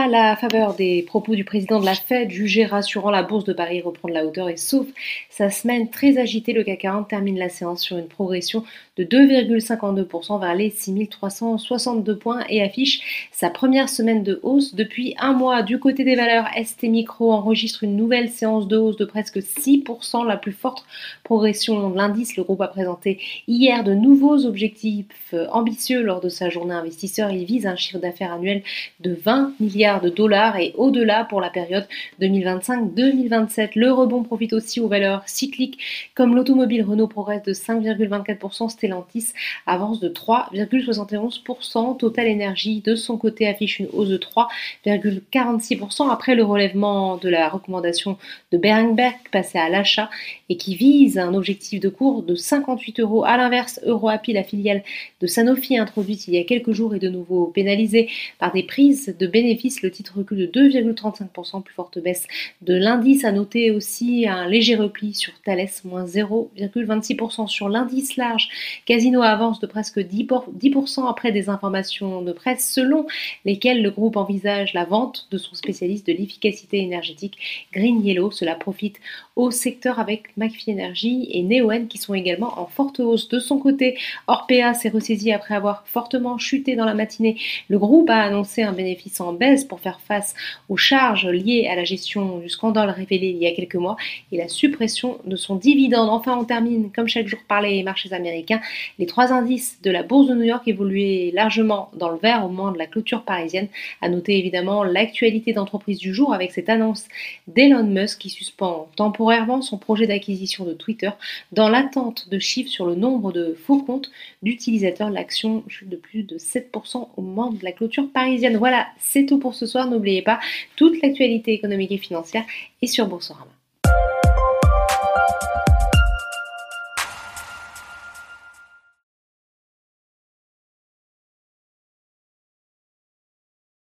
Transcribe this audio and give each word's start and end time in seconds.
À 0.00 0.06
la 0.06 0.36
faveur 0.36 0.74
des 0.74 1.02
propos 1.02 1.34
du 1.34 1.42
président 1.42 1.80
de 1.80 1.84
la 1.84 1.94
Fed, 1.96 2.30
jugé 2.30 2.64
rassurant, 2.64 3.10
la 3.10 3.24
bourse 3.24 3.42
de 3.42 3.52
Paris 3.52 3.80
reprend 3.80 4.08
de 4.08 4.14
la 4.14 4.24
hauteur 4.24 4.48
et 4.48 4.56
sauf 4.56 4.86
sa 5.28 5.50
semaine 5.50 5.90
très 5.90 6.18
agitée, 6.18 6.52
le 6.52 6.62
CAC 6.62 6.78
40 6.78 7.08
termine 7.08 7.36
la 7.36 7.48
séance 7.48 7.82
sur 7.82 7.98
une 7.98 8.06
progression 8.06 8.62
de 8.96 9.02
2,52% 9.02 10.40
vers 10.40 10.54
les 10.54 10.70
6362 10.70 12.16
points 12.16 12.44
et 12.48 12.62
affiche 12.62 13.28
sa 13.32 13.50
première 13.50 13.88
semaine 13.88 14.22
de 14.22 14.38
hausse 14.44 14.76
depuis 14.76 15.16
un 15.18 15.32
mois. 15.32 15.62
Du 15.62 15.80
côté 15.80 16.04
des 16.04 16.14
valeurs, 16.14 16.46
ST 16.64 16.84
Micro 16.84 17.32
enregistre 17.32 17.82
une 17.82 17.96
nouvelle 17.96 18.28
séance 18.28 18.68
de 18.68 18.76
hausse 18.76 18.96
de 18.96 19.04
presque 19.04 19.38
6%, 19.38 20.26
la 20.26 20.36
plus 20.36 20.52
forte 20.52 20.84
progression 21.24 21.90
de 21.90 21.96
l'indice. 21.96 22.36
Le 22.36 22.44
groupe 22.44 22.60
a 22.60 22.68
présenté 22.68 23.18
hier 23.48 23.82
de 23.82 23.94
nouveaux 23.94 24.46
objectifs 24.46 25.34
ambitieux 25.50 26.02
lors 26.02 26.20
de 26.20 26.28
sa 26.28 26.50
journée 26.50 26.74
investisseur. 26.74 27.30
Il 27.30 27.44
vise 27.44 27.66
un 27.66 27.76
chiffre 27.76 27.98
d'affaires 27.98 28.32
annuel 28.32 28.62
de 29.00 29.12
20 29.12 29.54
milliards 29.58 29.88
de 30.00 30.08
dollars 30.08 30.56
et 30.56 30.74
au-delà 30.76 31.24
pour 31.24 31.40
la 31.40 31.50
période 31.50 31.86
2025-2027. 32.20 33.70
Le 33.74 33.92
rebond 33.92 34.22
profite 34.22 34.52
aussi 34.52 34.80
aux 34.80 34.88
valeurs 34.88 35.22
cycliques 35.26 35.78
comme 36.14 36.34
l'automobile 36.34 36.84
Renault 36.84 37.06
progresse 37.06 37.42
de 37.42 37.52
5,24%, 37.52 38.68
Stellantis 38.68 39.32
avance 39.66 40.00
de 40.00 40.08
3,71%, 40.08 41.96
Total 41.98 42.28
Energy 42.28 42.80
de 42.80 42.94
son 42.94 43.16
côté 43.16 43.46
affiche 43.48 43.78
une 43.80 43.88
hausse 43.92 44.08
de 44.08 44.18
3,46% 44.18 46.10
après 46.10 46.34
le 46.34 46.44
relèvement 46.44 47.16
de 47.16 47.28
la 47.28 47.48
recommandation 47.48 48.18
de 48.52 48.58
Berenberg 48.58 49.16
passé 49.32 49.58
à 49.58 49.68
l'achat 49.68 50.10
et 50.48 50.56
qui 50.56 50.74
vise 50.74 51.18
un 51.18 51.34
objectif 51.34 51.80
de 51.80 51.88
cours 51.88 52.22
de 52.22 52.34
58 52.34 53.00
euros. 53.00 53.24
À 53.24 53.36
l'inverse, 53.36 53.80
EuroAPI, 53.86 54.32
la 54.32 54.44
filiale 54.44 54.82
de 55.20 55.26
Sanofi 55.26 55.76
introduite 55.76 56.28
il 56.28 56.34
y 56.34 56.38
a 56.38 56.44
quelques 56.44 56.72
jours, 56.72 56.94
est 56.94 56.98
de 57.00 57.08
nouveau 57.08 57.46
pénalisée 57.46 58.08
par 58.38 58.52
des 58.52 58.62
prises 58.62 59.14
de 59.18 59.26
bénéfices. 59.26 59.77
Le 59.82 59.90
titre 59.90 60.14
recule 60.18 60.38
de 60.38 60.46
2,35%, 60.46 61.62
plus 61.62 61.74
forte 61.74 61.98
baisse 61.98 62.26
de 62.62 62.74
l'indice. 62.74 63.24
À 63.24 63.32
noter 63.32 63.70
aussi 63.70 64.26
un 64.28 64.48
léger 64.48 64.76
repli 64.76 65.14
sur 65.14 65.32
Thales, 65.44 65.68
moins 65.84 66.04
0,26% 66.04 67.46
sur 67.48 67.68
l'indice 67.68 68.16
large. 68.16 68.48
Casino 68.86 69.22
avance 69.22 69.60
de 69.60 69.66
presque 69.66 69.98
10% 69.98 71.08
après 71.08 71.32
des 71.32 71.48
informations 71.48 72.22
de 72.22 72.32
presse 72.32 72.70
selon 72.72 73.06
lesquelles 73.44 73.82
le 73.82 73.90
groupe 73.90 74.16
envisage 74.16 74.72
la 74.74 74.84
vente 74.84 75.28
de 75.30 75.38
son 75.38 75.54
spécialiste 75.54 76.06
de 76.06 76.12
l'efficacité 76.12 76.78
énergétique 76.78 77.68
Green 77.72 78.04
Yellow. 78.04 78.30
Cela 78.30 78.54
profite 78.54 78.96
au 79.36 79.50
secteur 79.50 79.98
avec 79.98 80.36
McPhee 80.36 80.72
Energy 80.72 81.28
et 81.30 81.42
Neoen 81.42 81.86
qui 81.86 81.98
sont 81.98 82.14
également 82.14 82.58
en 82.58 82.66
forte 82.66 83.00
hausse. 83.00 83.28
De 83.28 83.38
son 83.38 83.58
côté, 83.58 83.98
Orpea 84.26 84.74
s'est 84.74 84.88
ressaisi 84.88 85.32
après 85.32 85.54
avoir 85.54 85.86
fortement 85.86 86.38
chuté 86.38 86.76
dans 86.76 86.84
la 86.84 86.94
matinée. 86.94 87.38
Le 87.68 87.78
groupe 87.78 88.10
a 88.10 88.22
annoncé 88.22 88.62
un 88.62 88.72
bénéfice 88.72 89.20
en 89.20 89.32
baisse 89.32 89.64
pour 89.68 89.80
faire 89.80 90.00
face 90.00 90.34
aux 90.68 90.76
charges 90.76 91.26
liées 91.26 91.68
à 91.70 91.76
la 91.76 91.84
gestion 91.84 92.38
du 92.38 92.48
scandale 92.48 92.90
révélé 92.90 93.28
il 93.28 93.38
y 93.38 93.46
a 93.46 93.52
quelques 93.52 93.76
mois 93.76 93.96
et 94.32 94.36
la 94.36 94.48
suppression 94.48 95.18
de 95.24 95.36
son 95.36 95.56
dividende. 95.56 96.08
Enfin, 96.10 96.36
on 96.36 96.44
termine 96.44 96.90
comme 96.90 97.08
chaque 97.08 97.28
jour 97.28 97.40
par 97.46 97.60
les 97.60 97.82
marchés 97.82 98.12
américains. 98.12 98.60
Les 98.98 99.06
trois 99.06 99.32
indices 99.32 99.80
de 99.82 99.90
la 99.90 100.02
bourse 100.02 100.28
de 100.28 100.34
New 100.34 100.42
York 100.42 100.66
évoluaient 100.66 101.30
largement 101.34 101.90
dans 101.94 102.10
le 102.10 102.18
vert 102.18 102.44
au 102.44 102.48
moment 102.48 102.72
de 102.72 102.78
la 102.78 102.86
clôture 102.86 103.22
parisienne. 103.22 103.68
À 104.00 104.08
noter 104.08 104.38
évidemment 104.38 104.84
l'actualité 104.84 105.52
d'entreprise 105.52 105.98
du 105.98 106.14
jour 106.14 106.32
avec 106.32 106.52
cette 106.52 106.68
annonce 106.68 107.06
d'Elon 107.46 107.84
Musk 107.84 108.18
qui 108.20 108.30
suspend 108.30 108.88
temporairement 108.96 109.62
son 109.62 109.78
projet 109.78 110.06
d'acquisition 110.06 110.64
de 110.64 110.72
Twitter 110.72 111.10
dans 111.52 111.68
l'attente 111.68 112.28
de 112.28 112.38
chiffres 112.38 112.70
sur 112.70 112.86
le 112.86 112.94
nombre 112.94 113.32
de 113.32 113.54
faux 113.54 113.82
comptes 113.82 114.10
d'utilisateurs. 114.42 115.10
L'action 115.10 115.64
chute 115.68 115.88
de 115.88 115.96
plus 115.96 116.22
de 116.22 116.38
7% 116.38 117.08
au 117.16 117.22
moment 117.22 117.50
de 117.50 117.62
la 117.62 117.72
clôture 117.72 118.10
parisienne. 118.10 118.56
Voilà, 118.56 118.86
c'est 118.98 119.26
tout 119.26 119.38
pour 119.38 119.54
ce 119.58 119.66
soir. 119.66 119.88
N'oubliez 119.88 120.22
pas, 120.22 120.40
toute 120.76 121.00
l'actualité 121.02 121.52
économique 121.52 121.92
et 121.92 121.98
financière 121.98 122.44
est 122.82 122.86
sur 122.86 123.06
Boursorama. 123.06 123.57